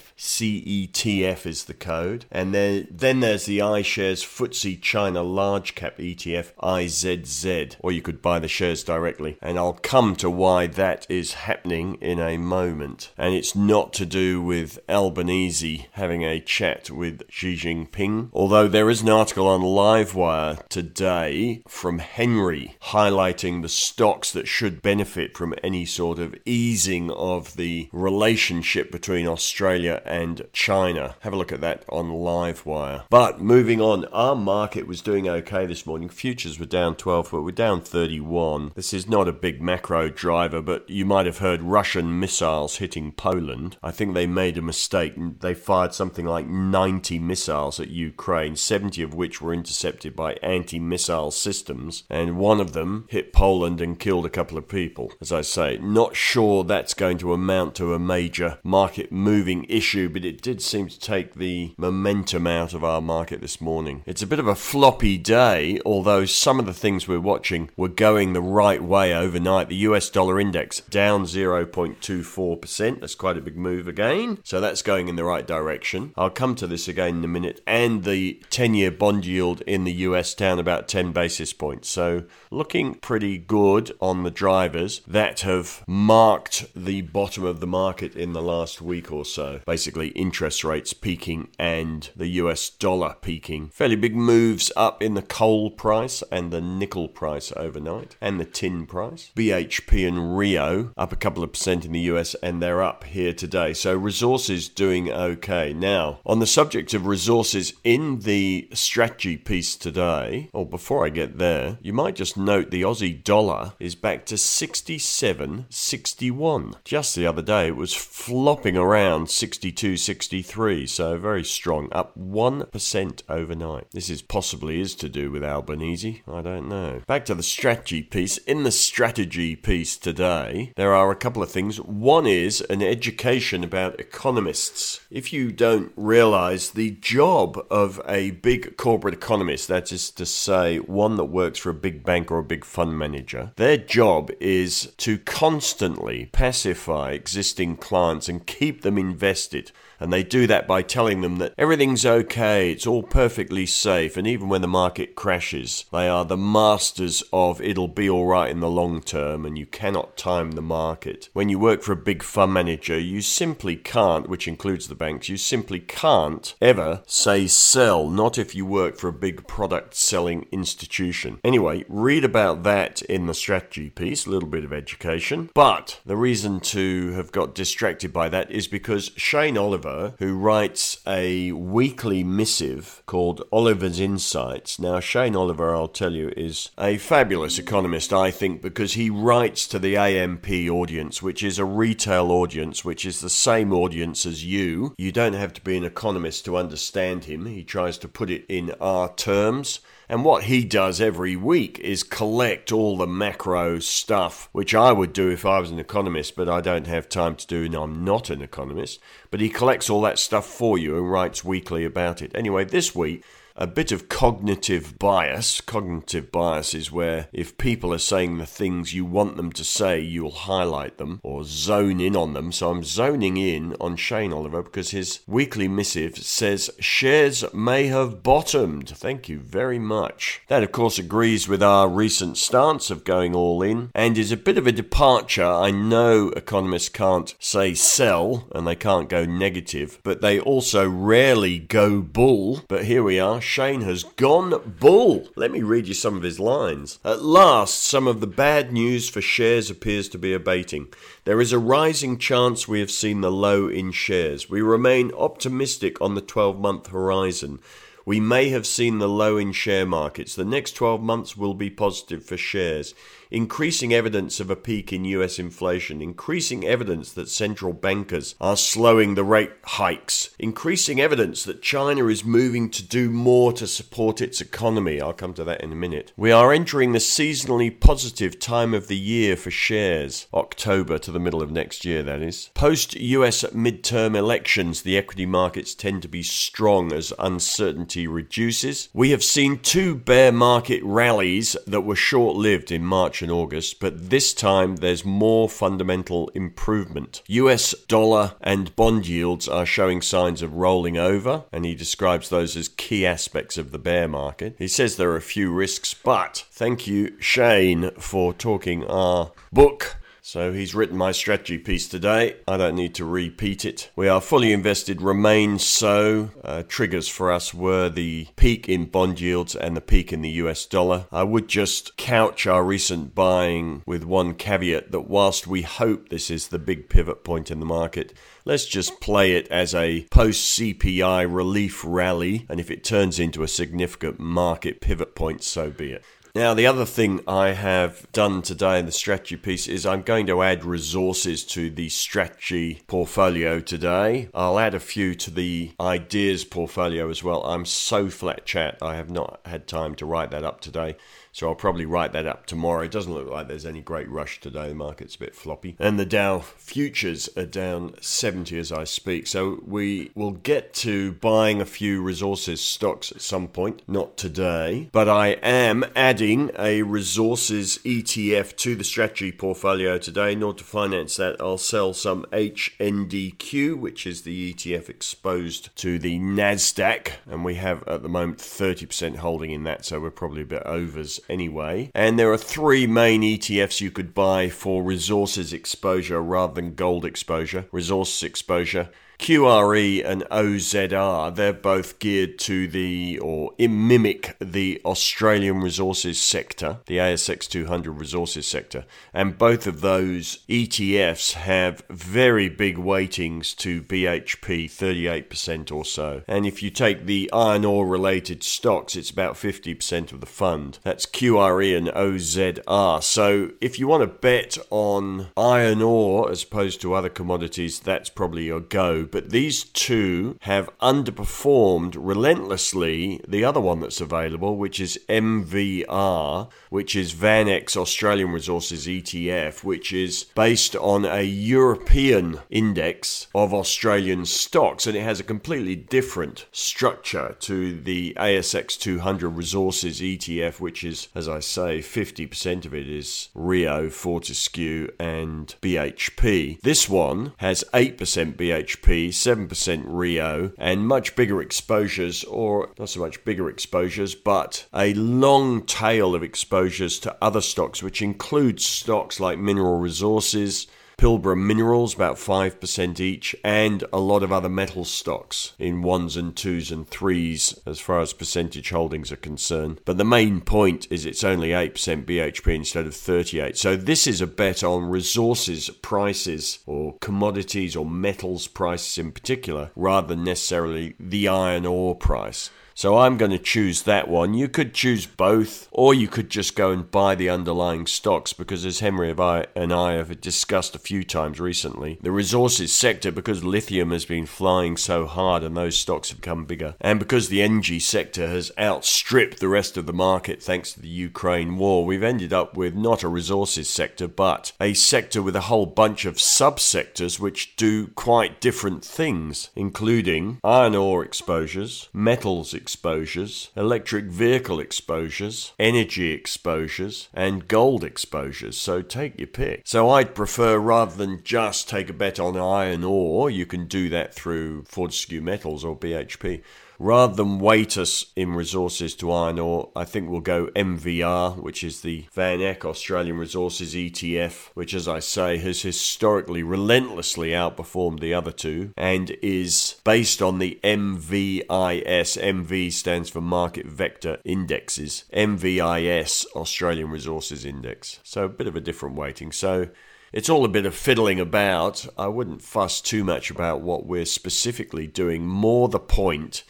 [0.76, 2.26] CETF is the code.
[2.32, 8.22] And then, then there's the iShares FTSE China Large Cap ETF, IZZ, or you could
[8.22, 9.38] buy the shares directly.
[9.42, 13.12] And I'll come to why that is happening in a moment.
[13.18, 18.90] And it's not to do with Albanese having a chat with Xi Jinping, although there
[18.90, 25.54] is an article on Livewire today from Henry highlighting the stocks that should benefit from
[25.64, 30.65] any sort of easing of the relationship between Australia and China.
[30.66, 33.04] Have a look at that on Livewire.
[33.12, 36.10] But moving on, our market was doing okay this morning.
[36.10, 38.72] Futures were down 12, but we're down 31.
[38.74, 43.12] This is not a big macro driver, but you might have heard Russian missiles hitting
[43.12, 43.78] Poland.
[43.84, 45.14] I think they made a mistake.
[45.40, 50.80] They fired something like 90 missiles at Ukraine, 70 of which were intercepted by anti
[50.80, 55.12] missile systems, and one of them hit Poland and killed a couple of people.
[55.22, 60.10] As I say, not sure that's going to amount to a major market moving issue,
[60.10, 64.04] but it did seem to take the momentum out of our market this morning.
[64.06, 67.88] It's a bit of a floppy day, although some of the things we're watching were
[67.88, 69.70] going the right way overnight.
[69.70, 73.00] The US dollar index down 0.24%.
[73.00, 74.40] That's quite a big move again.
[74.44, 76.14] So that's going in the right direction.
[76.18, 77.62] I'll come to this again in a minute.
[77.66, 81.90] And the 10 year bond yield in the US down about 10 basis points.
[81.90, 88.16] So looking pretty good on the drivers that have marked the bottom of the market
[88.16, 89.62] in the last week or so.
[89.66, 93.70] Basically, basically interest rates peaking and the US dollar peaking.
[93.70, 98.44] Fairly big moves up in the coal price and the nickel price overnight and the
[98.44, 99.32] tin price.
[99.34, 103.32] BHP and Rio up a couple of percent in the US and they're up here
[103.32, 103.74] today.
[103.74, 105.72] So resources doing okay.
[105.72, 111.38] Now, on the subject of resources in the strategy piece today, or before I get
[111.38, 116.76] there, you might just note the Aussie dollar is back to 67.61.
[116.84, 119.96] Just the other day it was flopping around 62
[120.26, 123.92] 62.63, so very strong, up 1% overnight.
[123.92, 127.02] This is possibly is to do with Albanese, I don't know.
[127.08, 128.38] Back to the strategy piece.
[128.38, 131.80] In the strategy piece today, there are a couple of things.
[131.80, 135.02] One is an education about economists.
[135.12, 140.78] If you don't realize the job of a big corporate economist, that is to say,
[140.80, 144.94] one that works for a big bank or a big fund manager, their job is
[144.98, 151.22] to constantly pacify existing clients and keep them invested And they do that by telling
[151.22, 156.08] them that everything's okay, it's all perfectly safe, and even when the market crashes, they
[156.08, 160.52] are the masters of it'll be alright in the long term, and you cannot time
[160.52, 161.30] the market.
[161.34, 165.30] When you work for a big fund manager, you simply can't, which includes the banks,
[165.30, 170.46] you simply can't ever say sell, not if you work for a big product selling
[170.52, 171.40] institution.
[171.44, 175.50] Anyway, read about that in the strategy piece, a little bit of education.
[175.54, 181.00] But the reason to have got distracted by that is because Shane Oliver, who writes
[181.08, 184.80] a weekly missive called Oliver's Insights.
[184.80, 189.68] Now, Shane Oliver, I'll tell you, is a fabulous economist, I think, because he writes
[189.68, 194.46] to the AMP audience, which is a retail audience, which is the same audience as
[194.46, 194.94] you.
[194.98, 197.46] You don't have to be an economist to understand him.
[197.46, 199.80] He tries to put it in our terms.
[200.08, 205.14] And what he does every week is collect all the macro stuff, which I would
[205.14, 208.06] do if I was an economist, but I don't have time to do, and I'm
[208.06, 209.00] not an economist.
[209.32, 212.32] But he collects all that stuff for you and writes weekly about it.
[212.36, 213.24] Anyway, this week,
[213.56, 215.62] a bit of cognitive bias.
[215.62, 220.00] Cognitive bias is where if people are saying the things you want them to say,
[220.00, 222.52] you'll highlight them or zone in on them.
[222.52, 228.22] So I'm zoning in on Shane Oliver because his weekly missive says shares may have
[228.24, 228.90] bottomed.
[228.90, 230.42] Thank you very much.
[230.48, 234.38] That, of course, agrees with our recent stance of going all in and is a
[234.38, 235.46] bit of a departure.
[235.46, 241.60] I know economists can't say sell and they can't go negative, but they also rarely
[241.60, 242.62] go bull.
[242.68, 243.42] But here we are.
[243.46, 245.30] Shane has gone bull.
[245.36, 247.00] Let me read you some of his lines.
[247.06, 250.88] At last, some of the bad news for shares appears to be abating.
[251.24, 254.50] There is a rising chance we have seen the low in shares.
[254.50, 257.60] We remain optimistic on the 12 month horizon.
[258.06, 260.36] We may have seen the low in share markets.
[260.36, 262.94] The next 12 months will be positive for shares
[263.36, 269.16] increasing evidence of a peak in US inflation, increasing evidence that central bankers are slowing
[269.16, 274.40] the rate hikes, increasing evidence that China is moving to do more to support its
[274.40, 275.02] economy.
[275.02, 276.14] I'll come to that in a minute.
[276.16, 281.20] We are entering the seasonally positive time of the year for shares, October to the
[281.20, 282.52] middle of next year, that is.
[282.54, 288.88] Post US midterm elections, the equity markets tend to be strong as uncertainty reduces.
[288.94, 293.80] We have seen two bear market rallies that were short lived in March And August,
[293.80, 297.24] but this time there's more fundamental improvement.
[297.26, 302.56] US dollar and bond yields are showing signs of rolling over, and he describes those
[302.56, 304.56] as key aspects of the bear market.
[304.60, 309.98] He says there are a few risks, but thank you, Shane, for talking our book
[310.26, 312.38] so he's written my strategy piece today.
[312.48, 313.92] I don't need to repeat it.
[313.96, 316.32] We are fully invested, remain so.
[316.44, 320.32] Uh, triggers for us were the peak in bond yields and the peak in the
[320.32, 321.06] US dollar.
[321.12, 326.32] I would just couch our recent buying with one caveat that whilst we hope this
[326.32, 328.12] is the big pivot point in the market,
[328.46, 332.48] let's just play it as a post CPI relief rally.
[332.50, 336.04] And if it turns into a significant market pivot point, so be it.
[336.36, 340.28] Now, the other thing I have done today in the strategy piece is I'm going
[340.28, 344.28] to add resources to the strategy portfolio today.
[344.34, 347.42] I'll add a few to the ideas portfolio as well.
[347.46, 350.98] I'm so flat chat, I have not had time to write that up today.
[351.36, 352.84] So I'll probably write that up tomorrow.
[352.84, 354.70] It doesn't look like there's any great rush today.
[354.70, 355.76] The market's a bit floppy.
[355.80, 359.28] And the Dow futures are down 70 as I speak.
[359.28, 364.88] So we will get to buying a few resources stocks at some point, not today.
[364.94, 370.32] But I am adding a resources ETF to the strategy portfolio today.
[370.32, 376.00] In order to finance that, I'll sell some HNDQ, which is the ETF exposed to
[376.00, 377.10] the NASDAQ.
[377.30, 379.84] And we have at the moment 30% holding in that.
[379.84, 381.92] So we're probably a bit overs anyway.
[381.94, 387.06] And there are three main ETFs you could buy for resources exposure rather than gold
[387.06, 387.66] exposure.
[387.72, 396.22] Resources exposure QRE and OZR, they're both geared to the or mimic the Australian resources
[396.22, 398.86] sector, the ASX 200 resources sector.
[399.14, 406.22] And both of those ETFs have very big weightings to BHP, 38% or so.
[406.28, 410.80] And if you take the iron ore related stocks, it's about 50% of the fund.
[410.84, 413.04] That's QRE and OZR.
[413.04, 418.10] So if you want to bet on iron ore as opposed to other commodities, that's
[418.10, 424.80] probably your go but these two have underperformed relentlessly the other one that's available, which
[424.80, 433.28] is MVR, which is VanEck Australian Resources ETF, which is based on a European index
[433.34, 440.02] of Australian stocks, and it has a completely different structure to the ASX 200 Resources
[440.02, 446.60] ETF, which is, as I say, 50% of it is Rio, Fortescue, and BHP.
[446.62, 447.98] This one has 8%
[448.36, 454.68] BHP BHP, 7% Rio, and much bigger exposures, or not so much bigger exposures, but
[454.74, 461.38] a long tail of exposures to other stocks, which includes stocks like mineral resources, Pilbara
[461.38, 466.72] Minerals, about 5% each, and a lot of other metal stocks in ones and twos
[466.72, 469.82] and threes as far as percentage holdings are concerned.
[469.86, 473.58] But the main point is it's only 8% BHP instead of 38.
[473.58, 479.72] So this is a bet on resources prices or commodities or metals prices in particular,
[479.76, 482.50] rather than necessarily the iron ore price.
[482.78, 484.34] So I'm going to choose that one.
[484.34, 488.66] You could choose both, or you could just go and buy the underlying stocks because,
[488.66, 489.10] as Henry
[489.56, 494.26] and I have discussed a few times recently, the resources sector, because lithium has been
[494.26, 498.52] flying so hard and those stocks have become bigger, and because the energy sector has
[498.60, 502.76] outstripped the rest of the market thanks to the Ukraine war, we've ended up with
[502.76, 507.88] not a resources sector, but a sector with a whole bunch of subsectors which do
[507.88, 517.10] quite different things, including iron ore exposures, metals exposures exposures, electric vehicle exposures, energy exposures,
[517.14, 518.58] and gold exposures.
[518.58, 519.62] So take your pick.
[519.66, 523.88] So I'd prefer rather than just take a bet on iron ore, you can do
[523.90, 526.42] that through Fortescue Metals or BHP
[526.80, 531.64] rather than weight us in resources to iron ore, I think we'll go MVR, which
[531.64, 538.00] is the Van Eck Australian Resources ETF, which, as I say, has historically relentlessly outperformed
[538.00, 541.46] the other two and is based on the MVIS.
[541.46, 545.06] MV stands for Market Vector Indexes.
[545.14, 548.00] MVIS Australian Resources Index.
[548.04, 549.32] So a bit of a different weighting.
[549.32, 549.70] So
[550.14, 551.86] it's all a bit of fiddling about.
[551.98, 555.28] I wouldn't fuss too much about what we're specifically doing.
[555.28, 556.44] More the point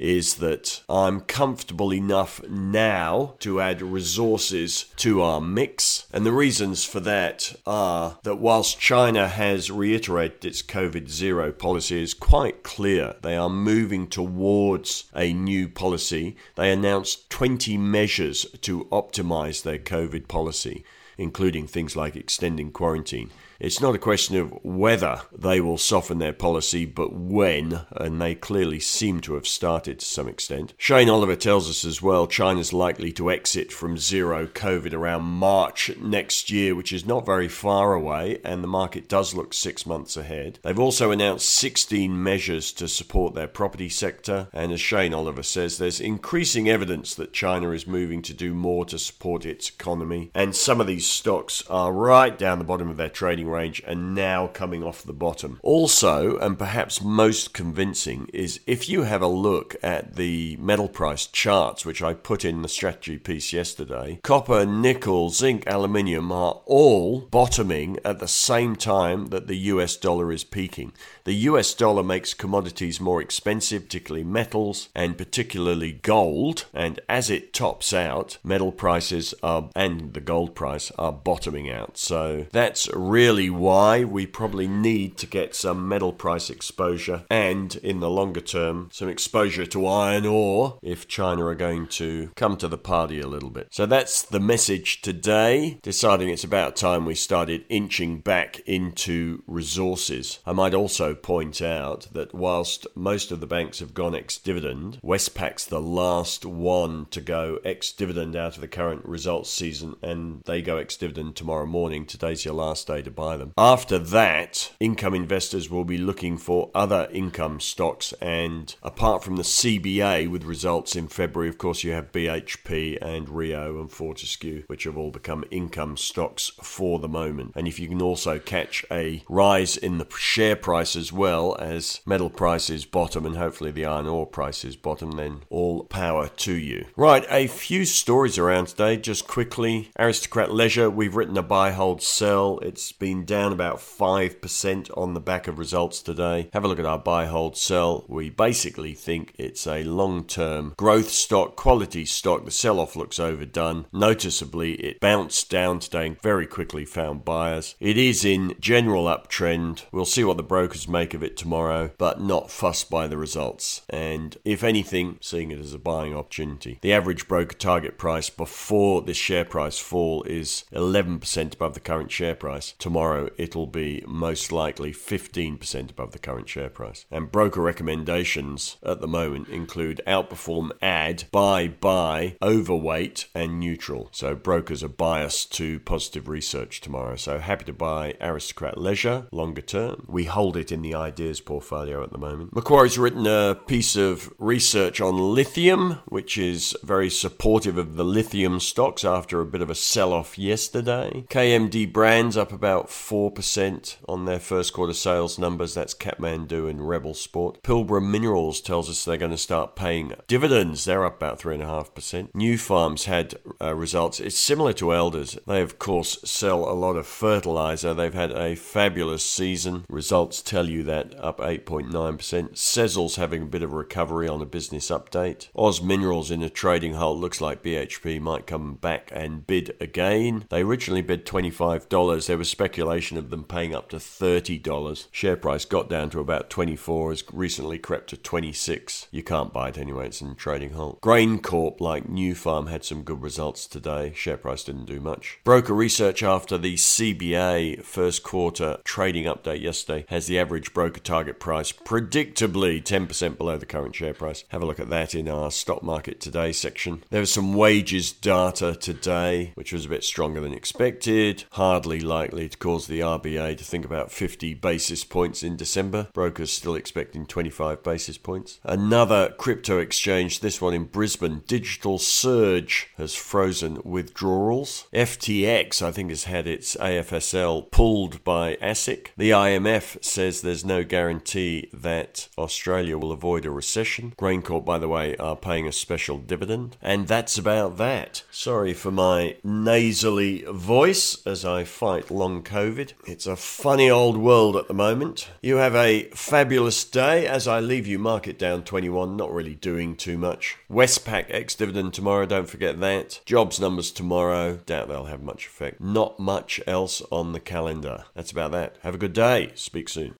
[0.00, 6.06] is that I'm comfortable enough now to add resources to our mix.
[6.10, 12.02] And the reasons for that are that whilst China has reiterated its COVID zero policy
[12.02, 16.34] is quite clear, they are moving towards a new policy.
[16.56, 20.82] They announced 20 measures to optimize their COVID policy,
[21.18, 23.30] including things like extending quarantine.
[23.60, 28.34] It's not a question of whether they will soften their policy, but when, and they
[28.34, 30.72] clearly seem to have started to some extent.
[30.78, 35.94] Shane Oliver tells us as well China's likely to exit from zero COVID around March
[35.98, 40.16] next year, which is not very far away, and the market does look six months
[40.16, 40.58] ahead.
[40.62, 45.76] They've also announced 16 measures to support their property sector, and as Shane Oliver says,
[45.76, 50.56] there's increasing evidence that China is moving to do more to support its economy, and
[50.56, 54.46] some of these stocks are right down the bottom of their trading range and now
[54.46, 55.58] coming off the bottom.
[55.62, 61.26] Also, and perhaps most convincing, is if you have a look at the metal price
[61.26, 67.20] charts, which I put in the strategy piece yesterday, copper, nickel, zinc, aluminium are all
[67.20, 70.92] bottoming at the same time that the US dollar is peaking.
[71.24, 77.52] The US dollar makes commodities more expensive, particularly metals and particularly gold, and as it
[77.52, 81.96] tops out, metal prices are and the gold price are bottoming out.
[81.96, 88.00] So that's really why we probably need to get some metal price exposure and, in
[88.00, 92.68] the longer term, some exposure to iron ore if China are going to come to
[92.68, 93.68] the party a little bit.
[93.70, 100.40] So that's the message today, deciding it's about time we started inching back into resources.
[100.44, 104.98] I might also point out that whilst most of the banks have gone ex dividend,
[105.02, 110.42] Westpac's the last one to go ex dividend out of the current results season, and
[110.46, 112.06] they go ex dividend tomorrow morning.
[112.06, 113.52] Today's your last day to buy them.
[113.56, 119.42] After that, income investors will be looking for other income stocks, and apart from the
[119.42, 124.84] CBA with results in February, of course, you have BHP and Rio and Fortescue, which
[124.84, 127.52] have all become income stocks for the moment.
[127.54, 132.00] And if you can also catch a rise in the share price as well as
[132.06, 136.86] metal prices bottom and hopefully the iron ore prices bottom, then all power to you.
[136.96, 139.90] Right, a few stories around today, just quickly.
[139.98, 142.58] Aristocrat Leisure, we've written a buy, hold, sell.
[142.60, 146.48] It's been down about 5% on the back of results today.
[146.52, 148.04] Have a look at our buy, hold, sell.
[148.08, 152.44] We basically think it's a long term growth stock, quality stock.
[152.44, 153.86] The sell off looks overdone.
[153.92, 157.74] Noticeably, it bounced down today and very quickly found buyers.
[157.80, 159.84] It is in general uptrend.
[159.92, 163.82] We'll see what the brokers make of it tomorrow, but not fussed by the results.
[163.88, 166.78] And if anything, seeing it as a buying opportunity.
[166.80, 172.10] The average broker target price before this share price fall is 11% above the current
[172.10, 172.74] share price.
[172.78, 172.99] Tomorrow
[173.36, 177.04] it'll be most likely 15% above the current share price.
[177.10, 184.08] And broker recommendations at the moment include outperform add, buy, buy, overweight, and neutral.
[184.12, 187.16] So brokers are biased to positive research tomorrow.
[187.16, 190.04] So happy to buy Aristocrat Leisure longer term.
[190.08, 192.54] We hold it in the ideas portfolio at the moment.
[192.54, 198.60] Macquarie's written a piece of research on lithium, which is very supportive of the lithium
[198.60, 201.24] stocks after a bit of a sell off yesterday.
[201.28, 205.74] KMD Brands up about 4% on their first quarter sales numbers.
[205.74, 207.62] That's Kathmandu and Rebel Sport.
[207.62, 210.84] Pilbara Minerals tells us they're going to start paying dividends.
[210.84, 212.32] They're up about 3.5%.
[212.32, 214.20] Nufarms had uh, results.
[214.20, 215.38] It's similar to Elders.
[215.46, 217.94] They, of course, sell a lot of fertilizer.
[217.94, 219.84] They've had a fabulous season.
[219.88, 221.90] Results tell you that up 8.9%.
[221.90, 225.48] Sezzle's having a bit of a recovery on a business update.
[225.54, 230.44] Oz Minerals in a trading halt looks like BHP might come back and bid again.
[230.50, 232.26] They originally bid $25.
[232.26, 235.06] There was speculation of them paying up to $30.
[235.10, 239.08] Share price got down to about 24, has recently crept to 26.
[239.10, 241.00] You can't buy it anyway, it's in trading halt.
[241.00, 244.12] GrainCorp, like Nufarm, had some good results today.
[244.14, 245.38] Share price didn't do much.
[245.44, 251.38] Broker research after the CBA first quarter trading update yesterday has the average broker target
[251.38, 254.44] price predictably 10% below the current share price.
[254.48, 257.04] Have a look at that in our stock market today section.
[257.10, 261.44] There was some wages data today, which was a bit stronger than expected.
[261.52, 266.08] Hardly likely to cause the RBA to think about 50 basis points in December.
[266.12, 268.60] Brokers still expecting 25 basis points.
[268.64, 274.86] Another crypto exchange, this one in Brisbane, Digital Surge, has frozen withdrawals.
[274.92, 279.08] FTX, I think, has had its AFSL pulled by ASIC.
[279.16, 284.14] The IMF says there's no guarantee that Australia will avoid a recession.
[284.18, 286.76] GrainCorp, by the way, are paying a special dividend.
[286.80, 288.22] And that's about that.
[288.30, 292.92] Sorry for my nasally voice as I fight long COVID.
[293.06, 295.30] It's a funny old world at the moment.
[295.40, 299.96] You have a fabulous day as I leave you market down 21, not really doing
[299.96, 300.58] too much.
[300.70, 303.20] Westpac ex dividend tomorrow, don't forget that.
[303.24, 305.80] Jobs numbers tomorrow, doubt they'll have much effect.
[305.80, 308.04] Not much else on the calendar.
[308.14, 308.76] That's about that.
[308.82, 309.52] Have a good day.
[309.54, 310.16] Speak soon.